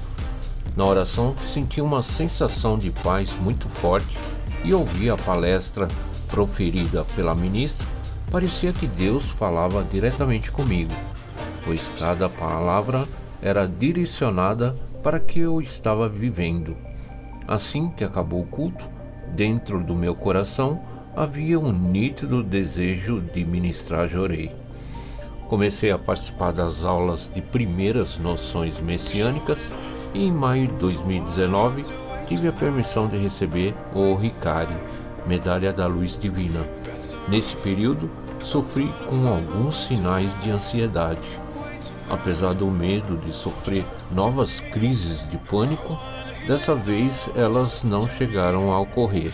Na 0.75 0.83
oração, 0.83 1.33
senti 1.37 1.79
uma 1.79 2.03
sensação 2.03 2.77
de 2.77 2.91
paz 2.91 3.33
muito 3.39 3.69
forte 3.69 4.17
e 4.65 4.73
ouvi 4.73 5.09
a 5.09 5.15
palestra 5.15 5.87
proferida 6.27 7.05
pela 7.15 7.33
ministra. 7.33 7.87
Parecia 8.29 8.73
que 8.73 8.87
Deus 8.87 9.23
falava 9.23 9.87
diretamente 9.89 10.51
comigo, 10.51 10.91
pois 11.63 11.89
cada 11.97 12.27
palavra 12.27 13.07
era 13.41 13.65
direcionada 13.65 14.75
para 15.01 15.17
que 15.17 15.39
eu 15.39 15.61
estava 15.61 16.09
vivendo. 16.09 16.75
Assim 17.47 17.89
que 17.89 18.03
acabou 18.03 18.41
o 18.41 18.45
culto, 18.45 18.89
dentro 19.35 19.83
do 19.83 19.95
meu 19.95 20.15
coração 20.15 20.81
havia 21.15 21.59
um 21.59 21.71
nítido 21.71 22.43
desejo 22.43 23.21
de 23.21 23.45
ministrar 23.45 24.07
Jorei. 24.07 24.55
Comecei 25.47 25.91
a 25.91 25.99
participar 25.99 26.51
das 26.51 26.83
aulas 26.83 27.29
de 27.33 27.41
primeiras 27.41 28.17
noções 28.17 28.79
messiânicas 28.79 29.71
e 30.13 30.25
em 30.25 30.31
maio 30.31 30.67
de 30.67 30.73
2019 30.75 31.83
tive 32.27 32.47
a 32.47 32.53
permissão 32.53 33.07
de 33.07 33.17
receber 33.17 33.75
o 33.93 34.15
Ricari, 34.15 34.75
Medalha 35.27 35.71
da 35.71 35.85
Luz 35.85 36.17
Divina. 36.19 36.65
Nesse 37.29 37.55
período, 37.57 38.09
sofri 38.41 38.91
com 39.09 39.27
alguns 39.27 39.85
sinais 39.85 40.37
de 40.41 40.49
ansiedade. 40.49 41.19
Apesar 42.09 42.53
do 42.53 42.67
medo 42.67 43.17
de 43.17 43.31
sofrer 43.31 43.85
novas 44.11 44.59
crises 44.59 45.27
de 45.29 45.37
pânico, 45.37 45.97
dessa 46.47 46.75
vez 46.75 47.29
elas 47.35 47.83
não 47.83 48.07
chegaram 48.07 48.71
a 48.71 48.79
ocorrer, 48.79 49.31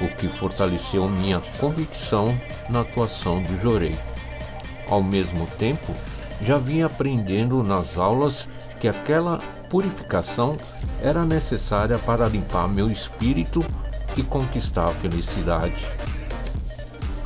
o 0.00 0.08
que 0.16 0.28
fortaleceu 0.28 1.08
minha 1.08 1.40
convicção 1.58 2.26
na 2.68 2.80
atuação 2.80 3.42
do 3.42 3.60
Jorei. 3.60 3.96
Ao 4.88 5.02
mesmo 5.02 5.46
tempo, 5.58 5.94
já 6.42 6.58
vinha 6.58 6.86
aprendendo 6.86 7.62
nas 7.62 7.98
aulas 7.98 8.48
que 8.80 8.88
aquela 8.88 9.38
purificação 9.68 10.56
era 11.02 11.24
necessária 11.24 11.98
para 11.98 12.28
limpar 12.28 12.68
meu 12.68 12.90
espírito 12.90 13.64
e 14.16 14.22
conquistar 14.22 14.86
a 14.86 14.94
felicidade. 14.94 15.86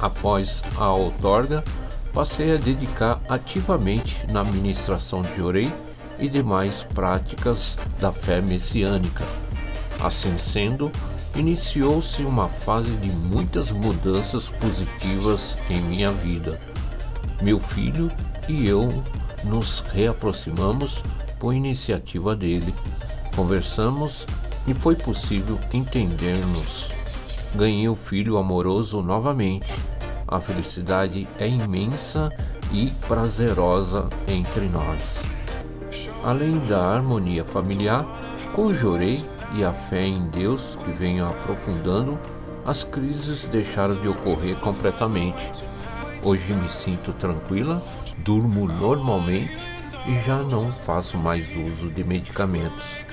Após 0.01 0.63
a 0.77 0.93
outorga, 0.93 1.65
passei 2.13 2.55
a 2.55 2.59
dedicar 2.59 3.21
ativamente 3.29 4.25
na 4.31 4.41
administração 4.41 5.23
de 5.23 5.41
orei 5.41 5.73
e 6.19 6.29
demais 6.29 6.87
práticas 6.95 7.77
da 8.01 8.13
fé 8.13 8.41
messiânica. 8.41 9.25
Assim 10.03 10.37
sendo, 10.39 10.91
iniciou-se 11.37 12.23
uma 12.23 12.49
fase 12.49 12.91
de 12.97 13.11
muitas 13.11 13.71
mudanças 13.71 14.49
positivas 14.51 15.57
em 15.69 15.81
minha 15.81 16.13
vida. 16.13 16.61
Meu 17.43 17.59
filho 17.59 18.11
e 18.49 18.69
eu 18.69 19.03
nos 19.45 19.81
reaproximamos 19.93 21.03
por 21.39 21.55
iniciativa 21.55 22.35
dele. 22.35 22.75
Conversamos 23.35 24.27
e 24.67 24.75
foi 24.75 24.95
possível 24.95 25.59
entendermos. 25.73 26.89
Ganhei 27.55 27.89
o 27.89 27.95
filho 27.95 28.37
amoroso 28.37 29.03
novamente. 29.03 29.73
A 30.27 30.41
felicidade 30.41 31.29
é 31.39 31.49
imensa 31.49 32.31
e 32.73 32.91
prazerosa 33.07 34.09
entre 34.27 34.67
nós. 34.69 35.24
Além 36.25 36.59
da 36.61 36.83
harmonia 36.83 37.45
familiar, 37.45 38.03
conjurei 38.55 39.23
e 39.55 39.63
a 39.63 39.75
fé 39.75 40.07
em 40.07 40.27
Deus 40.29 40.79
que 40.83 40.91
venho 40.93 41.27
aprofundando, 41.27 42.19
as 42.65 42.83
crises 42.83 43.45
deixaram 43.45 43.95
de 43.97 44.09
ocorrer 44.09 44.57
completamente. 44.61 45.63
Hoje 46.23 46.55
me 46.55 46.71
sinto 46.71 47.13
tranquila, 47.13 47.83
durmo 48.17 48.67
normalmente 48.67 49.55
e 50.07 50.19
já 50.21 50.39
não 50.39 50.73
faço 50.73 51.19
mais 51.19 51.55
uso 51.59 51.91
de 51.91 52.03
medicamentos. 52.03 53.05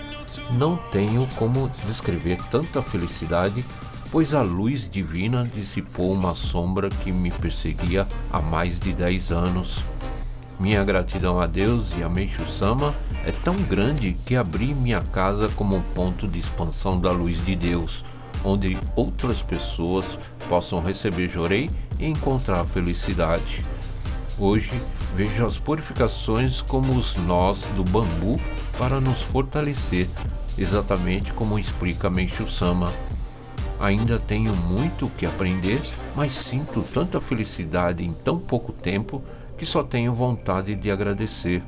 Não 0.51 0.77
tenho 0.89 1.27
como 1.35 1.69
descrever 1.85 2.37
tanta 2.49 2.81
felicidade, 2.81 3.65
pois 4.09 4.33
a 4.33 4.41
luz 4.41 4.89
divina 4.89 5.45
dissipou 5.53 6.13
uma 6.13 6.33
sombra 6.33 6.87
que 6.87 7.11
me 7.11 7.29
perseguia 7.29 8.07
há 8.31 8.41
mais 8.41 8.79
de 8.79 8.93
10 8.93 9.33
anos. 9.33 9.83
Minha 10.61 10.83
gratidão 10.83 11.41
a 11.41 11.47
Deus 11.47 11.87
e 11.97 12.03
a 12.03 12.07
Meixo 12.07 12.47
Sama 12.47 12.93
é 13.25 13.31
tão 13.31 13.55
grande 13.63 14.13
que 14.13 14.35
abri 14.35 14.75
minha 14.75 15.01
casa 15.01 15.49
como 15.55 15.75
um 15.75 15.81
ponto 15.81 16.27
de 16.27 16.37
expansão 16.37 16.99
da 16.99 17.09
luz 17.09 17.43
de 17.43 17.55
Deus, 17.55 18.05
onde 18.45 18.77
outras 18.95 19.41
pessoas 19.41 20.19
possam 20.47 20.79
receber 20.79 21.27
Jorei 21.29 21.67
e 21.99 22.05
encontrar 22.05 22.63
felicidade. 22.63 23.65
Hoje 24.37 24.79
vejo 25.15 25.43
as 25.43 25.57
purificações 25.57 26.61
como 26.61 26.93
os 26.93 27.15
nós 27.15 27.63
do 27.75 27.83
bambu 27.83 28.39
para 28.77 29.01
nos 29.01 29.23
fortalecer, 29.23 30.07
exatamente 30.59 31.33
como 31.33 31.57
explica 31.57 32.07
Meishu 32.07 32.47
Sama. 32.47 32.93
Ainda 33.79 34.19
tenho 34.19 34.55
muito 34.55 35.09
que 35.17 35.25
aprender, 35.25 35.81
mas 36.15 36.33
sinto 36.33 36.83
tanta 36.93 37.19
felicidade 37.19 38.05
em 38.05 38.13
tão 38.13 38.37
pouco 38.37 38.71
tempo 38.71 39.23
que 39.61 39.65
só 39.67 39.83
tenho 39.83 40.11
vontade 40.11 40.73
de 40.73 40.89
agradecer. 40.89 41.61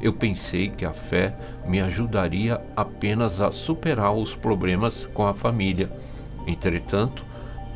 Eu 0.00 0.12
pensei 0.12 0.68
que 0.68 0.84
a 0.84 0.92
fé 0.92 1.36
me 1.66 1.80
ajudaria 1.80 2.62
apenas 2.76 3.42
a 3.42 3.50
superar 3.50 4.12
os 4.12 4.36
problemas 4.36 5.04
com 5.06 5.26
a 5.26 5.34
família. 5.34 5.90
Entretanto, 6.46 7.26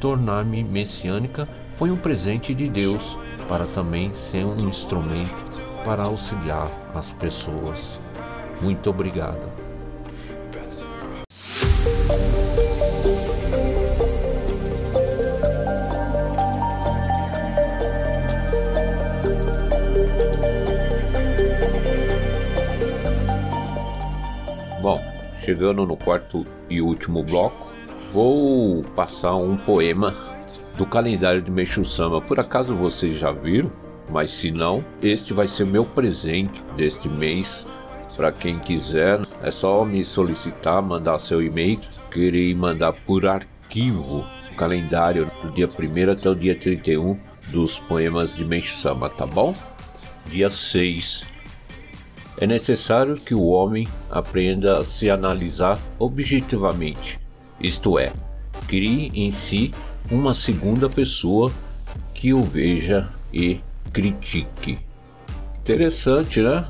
tornar-me 0.00 0.62
messiânica 0.62 1.48
foi 1.74 1.90
um 1.90 1.96
presente 1.96 2.54
de 2.54 2.68
Deus 2.68 3.18
para 3.48 3.66
também 3.66 4.14
ser 4.14 4.44
um 4.44 4.68
instrumento 4.68 5.60
para 5.84 6.04
auxiliar 6.04 6.70
as 6.94 7.12
pessoas. 7.14 7.98
Muito 8.60 8.90
obrigado. 8.90 9.61
Chegando 25.62 25.86
no 25.86 25.96
quarto 25.96 26.44
e 26.68 26.82
último 26.82 27.22
bloco, 27.22 27.70
vou 28.12 28.82
passar 28.96 29.36
um 29.36 29.56
poema 29.56 30.12
do 30.76 30.84
calendário 30.84 31.40
de 31.40 31.52
Meixo 31.52 31.84
Sama. 31.84 32.20
Por 32.20 32.40
acaso 32.40 32.74
vocês 32.74 33.16
já 33.16 33.30
viram? 33.30 33.70
Mas 34.10 34.32
se 34.32 34.50
não, 34.50 34.84
este 35.00 35.32
vai 35.32 35.46
ser 35.46 35.64
meu 35.64 35.84
presente 35.84 36.60
deste 36.76 37.08
mês. 37.08 37.64
Para 38.16 38.32
quem 38.32 38.58
quiser, 38.58 39.20
é 39.40 39.52
só 39.52 39.84
me 39.84 40.02
solicitar, 40.02 40.82
mandar 40.82 41.20
seu 41.20 41.40
e-mail, 41.40 41.78
querer 42.10 42.52
mandar 42.56 42.92
por 42.92 43.24
arquivo 43.24 44.26
o 44.50 44.56
calendário 44.56 45.30
do 45.42 45.50
dia 45.52 45.68
1 45.68 46.10
até 46.10 46.28
o 46.28 46.34
dia 46.34 46.56
31 46.56 47.16
dos 47.48 47.78
poemas 47.78 48.34
de 48.34 48.44
Meixo 48.44 48.76
Sama, 48.78 49.08
tá 49.08 49.26
bom? 49.26 49.54
Dia 50.26 50.50
6. 50.50 51.31
É 52.38 52.46
necessário 52.46 53.16
que 53.16 53.34
o 53.34 53.46
homem 53.46 53.86
aprenda 54.10 54.78
a 54.78 54.84
se 54.84 55.10
analisar 55.10 55.78
objetivamente, 55.98 57.20
isto 57.60 57.98
é, 57.98 58.12
crie 58.66 59.10
em 59.14 59.30
si 59.30 59.72
uma 60.10 60.34
segunda 60.34 60.88
pessoa 60.88 61.52
que 62.14 62.32
o 62.32 62.42
veja 62.42 63.08
e 63.32 63.60
critique. 63.92 64.78
Interessante, 65.60 66.40
né? 66.40 66.66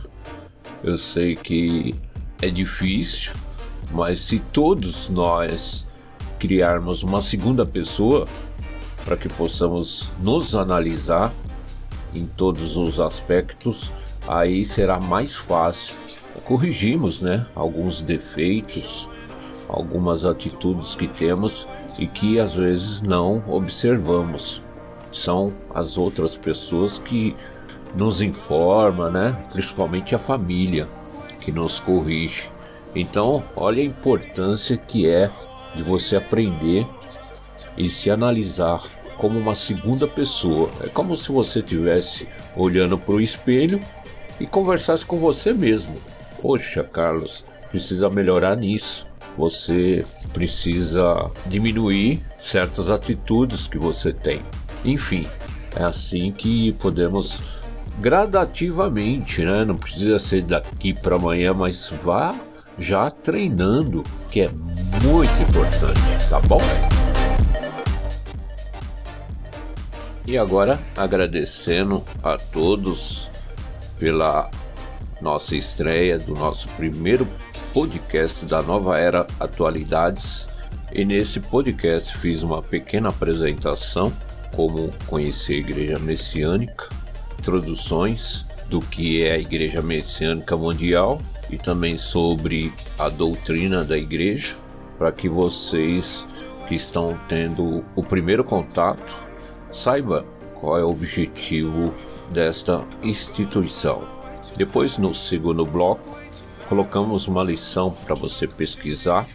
Eu 0.83 0.99
sei 0.99 1.37
que 1.37 1.95
é 2.43 2.49
difícil, 2.49 3.33
mas 3.93 4.21
se 4.21 4.39
todos 4.39 5.09
nós 5.09 5.87
criarmos 6.39 7.03
uma 7.03 7.23
segunda 7.23 7.65
pessoa 7.65 8.27
para 9.05 9.17
que 9.17 9.29
possamos 9.29 10.09
nos 10.21 10.55
analisar 10.55 11.33
em 12.15 12.27
todos 12.27 12.77
os 12.77 13.01
aspectos, 13.01 13.91
aí 14.29 14.65
será 14.65 15.01
mais 15.01 15.35
fácil 15.35 15.97
corrigirmos, 16.45 17.21
né, 17.21 17.47
alguns 17.55 18.01
defeitos, 18.01 19.09
algumas 19.69 20.25
atitudes 20.25 20.95
que 20.95 21.07
temos 21.07 21.67
e 21.99 22.07
que 22.07 22.39
às 22.39 22.55
vezes 22.55 23.01
não 23.01 23.43
observamos. 23.49 24.63
São 25.11 25.53
as 25.75 25.97
outras 25.99 26.37
pessoas 26.37 26.99
que 26.99 27.37
nos 27.95 28.23
informa, 28.23 29.11
né? 29.11 29.45
Principalmente 29.53 30.15
a 30.15 30.19
família 30.19 30.89
que 31.41 31.53
nos 31.53 31.79
corrige. 31.79 32.51
Então, 32.95 33.43
olha 33.55 33.83
a 33.83 33.87
importância 33.87 34.77
que 34.77 35.07
é 35.07 35.31
de 35.75 35.83
você 35.83 36.17
aprender 36.17 36.87
e 37.77 37.89
se 37.89 38.11
analisar 38.11 38.83
como 39.19 39.39
uma 39.39 39.55
segunda 39.55 40.07
pessoa. 40.07 40.71
É 40.83 40.89
como 40.89 41.17
se 41.17 41.31
você 41.31 41.61
estivesse 41.61 42.27
olhando 42.57 42.97
para 42.99 43.15
o 43.15 43.21
espelho 43.21 43.81
e 44.43 44.47
conversasse 44.47 45.07
com 45.07 45.19
você 45.19 45.53
mesmo. 45.53 45.95
Poxa, 46.41 46.83
Carlos, 46.83 47.45
precisa 47.71 48.11
melhorar 48.11 48.57
nisso. 48.57 49.07
Você 49.39 50.05
precisa 50.33 51.31
diminuir 51.47 52.21
certas 52.37 52.91
atitudes 52.91 53.69
que 53.69 53.79
você 53.79 54.13
tem. 54.13 54.41
Enfim, 54.85 55.29
é 55.77 55.85
assim 55.85 56.33
que 56.33 56.73
podemos 56.73 57.63
gradativamente, 58.01 59.45
né? 59.45 59.65
Não 59.65 59.77
precisa 59.77 60.19
ser 60.19 60.43
daqui 60.43 60.93
para 60.93 61.15
amanhã, 61.15 61.55
mas 61.55 61.89
vá 62.03 62.35
já 62.77 63.11
treinando, 63.11 64.03
que 64.29 64.41
é 64.41 64.49
muito 64.49 65.43
importante, 65.49 66.29
tá 66.29 66.41
bom? 66.41 66.61
E 70.27 70.37
agora 70.37 70.81
agradecendo 70.97 72.03
a 72.23 72.37
todos 72.37 73.32
pela 74.03 74.51
nossa 75.21 75.55
estreia 75.55 76.19
do 76.19 76.35
nosso 76.35 76.67
primeiro 76.71 77.25
podcast 77.73 78.45
da 78.47 78.61
Nova 78.61 78.99
Era 78.99 79.25
Atualidades. 79.39 80.49
E 80.93 81.05
nesse 81.05 81.39
podcast 81.39 82.19
fiz 82.19 82.43
uma 82.43 82.61
pequena 82.61 83.11
apresentação 83.11 84.13
como 84.57 84.91
conhecer 85.07 85.53
a 85.53 85.59
Igreja 85.59 85.99
Messiânica, 86.01 86.89
introduções 87.39 88.45
do 88.69 88.81
que 88.81 89.23
é 89.23 89.35
a 89.35 89.39
Igreja 89.39 89.81
Messiânica 89.81 90.57
Mundial 90.57 91.21
e 91.49 91.57
também 91.57 91.97
sobre 91.97 92.73
a 92.99 93.09
doutrina 93.09 93.85
da 93.85 93.97
igreja, 93.97 94.57
para 94.99 95.13
que 95.13 95.29
vocês 95.29 96.27
que 96.67 96.75
estão 96.75 97.17
tendo 97.29 97.85
o 97.95 98.03
primeiro 98.03 98.43
contato 98.43 99.17
saiba 99.71 100.27
qual 100.59 100.77
é 100.77 100.83
o 100.83 100.91
objetivo 100.91 101.95
desta 102.33 102.85
instituição. 103.03 104.03
Depois, 104.57 104.99
no 104.99 105.15
segundo 105.15 105.65
bloco, 105.65 106.19
colocamos 106.69 107.29
uma 107.29 107.43
lição 107.43 107.91
para 107.91 108.15
você 108.15 108.47
pesquisar 108.47 109.27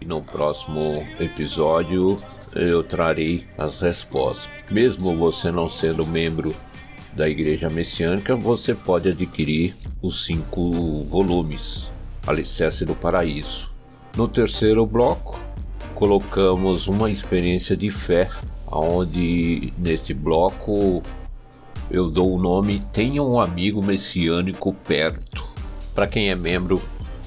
e 0.00 0.04
no 0.04 0.22
próximo 0.22 1.04
episódio 1.18 2.16
eu 2.54 2.82
trarei 2.82 3.46
as 3.58 3.80
respostas. 3.80 4.48
Mesmo 4.70 5.16
você 5.16 5.50
não 5.50 5.68
sendo 5.68 6.06
membro 6.06 6.54
da 7.14 7.28
Igreja 7.28 7.68
Messiânica, 7.68 8.36
você 8.36 8.74
pode 8.74 9.08
adquirir 9.08 9.74
os 10.02 10.26
cinco 10.26 11.04
volumes 11.04 11.90
Alicerce 12.26 12.84
do 12.84 12.94
Paraíso. 12.94 13.72
No 14.16 14.26
terceiro 14.26 14.84
bloco, 14.84 15.40
colocamos 15.94 16.88
uma 16.88 17.10
experiência 17.10 17.76
de 17.76 17.90
fé, 17.90 18.28
onde 18.66 19.72
neste 19.78 20.12
bloco 20.12 21.02
eu 21.90 22.10
dou 22.10 22.34
o 22.34 22.38
nome 22.38 22.82
Tenha 22.92 23.22
um 23.22 23.40
amigo 23.40 23.82
messiânico 23.82 24.72
perto. 24.72 25.44
Para 25.94 26.06
quem 26.06 26.30
é 26.30 26.34
membro, 26.34 26.82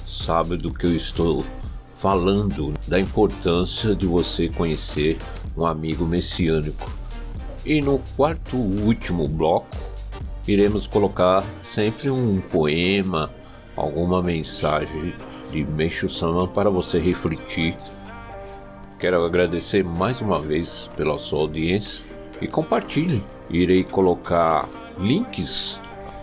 sabe 0.07 0.57
do 0.57 0.73
que 0.73 0.85
eu 0.85 0.95
estou 0.95 1.45
falando, 1.93 2.73
da 2.87 2.99
importância 2.99 3.95
de 3.95 4.05
você 4.05 4.49
conhecer 4.49 5.17
um 5.57 5.65
amigo 5.65 6.05
messiânico. 6.05 6.89
E 7.65 7.81
no 7.81 7.99
quarto 8.15 8.57
último 8.57 9.27
bloco, 9.27 9.67
iremos 10.47 10.87
colocar 10.87 11.43
sempre 11.63 12.09
um 12.09 12.39
poema, 12.39 13.29
alguma 13.75 14.21
mensagem 14.21 15.13
de 15.51 15.63
Meixo 15.63 16.09
Sama 16.09 16.47
para 16.47 16.69
você 16.69 16.99
refletir. 16.99 17.75
Quero 18.99 19.23
agradecer 19.23 19.83
mais 19.83 20.21
uma 20.21 20.41
vez 20.41 20.89
pela 20.95 21.17
sua 21.17 21.39
audiência 21.39 22.05
e 22.41 22.47
compartilhe. 22.47 23.23
Irei 23.49 23.83
colocar 23.83 24.67
links 24.97 25.79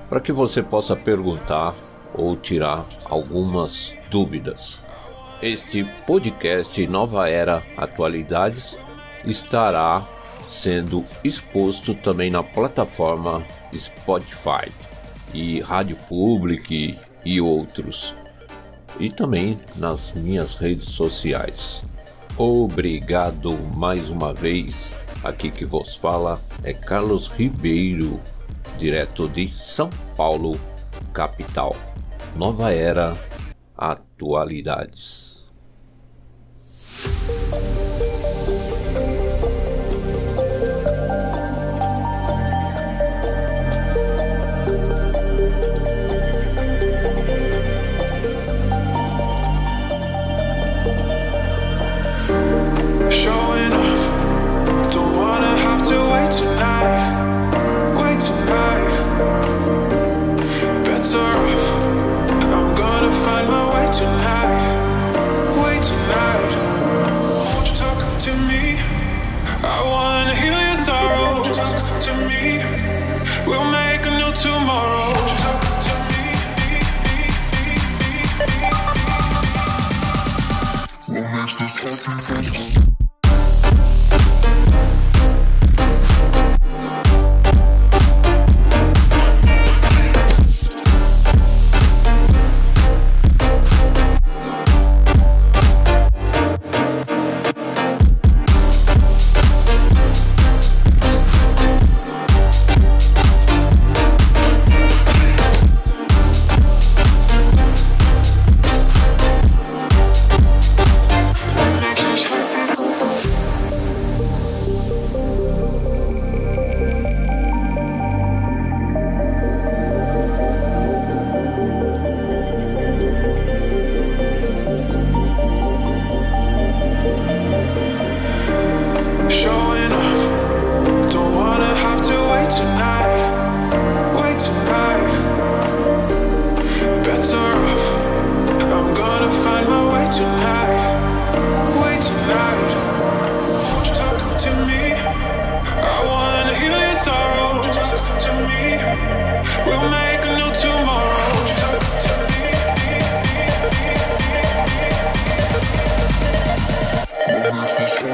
para 0.08 0.20
que 0.20 0.32
você 0.32 0.62
possa 0.62 0.94
perguntar 0.94 1.74
ou 2.14 2.36
tirar 2.36 2.84
algumas 3.06 3.96
dúvidas. 4.10 4.82
Este 5.42 5.84
podcast 6.06 6.86
Nova 6.86 7.28
Era 7.28 7.62
Atualidades 7.76 8.78
estará 9.24 10.06
sendo 10.48 11.04
exposto 11.22 11.94
também 11.94 12.30
na 12.30 12.42
plataforma 12.42 13.44
Spotify 13.74 14.70
e 15.34 15.60
Rádio 15.60 15.96
Public 16.08 16.98
e 17.24 17.40
outros, 17.40 18.14
e 18.98 19.10
também 19.10 19.58
nas 19.76 20.14
minhas 20.14 20.54
redes 20.54 20.90
sociais. 20.90 21.82
Obrigado 22.38 23.52
mais 23.76 24.08
uma 24.08 24.32
vez. 24.32 24.94
Aqui 25.26 25.50
que 25.50 25.64
vos 25.64 25.96
fala 25.96 26.40
é 26.62 26.72
Carlos 26.72 27.26
Ribeiro, 27.26 28.20
direto 28.78 29.28
de 29.28 29.48
São 29.48 29.90
Paulo, 30.16 30.56
capital. 31.12 31.74
Nova 32.36 32.72
Era 32.72 33.12
Atualidades. 33.76 35.25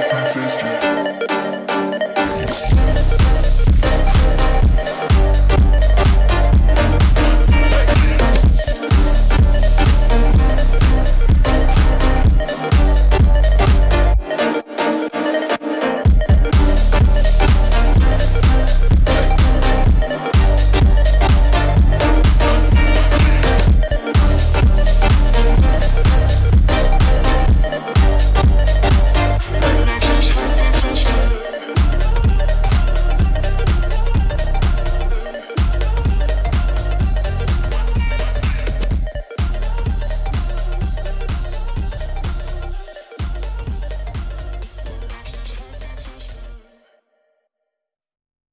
Passenger. 0.01 1.62